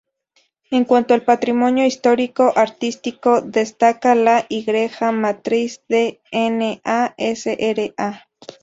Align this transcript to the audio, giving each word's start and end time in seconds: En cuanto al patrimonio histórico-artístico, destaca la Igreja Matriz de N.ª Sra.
En 0.71 0.85
cuanto 0.85 1.13
al 1.13 1.21
patrimonio 1.21 1.85
histórico-artístico, 1.85 3.41
destaca 3.41 4.15
la 4.15 4.47
Igreja 4.49 5.11
Matriz 5.11 5.83
de 5.89 6.19
N.ª 6.31 7.13
Sra. 7.37 8.27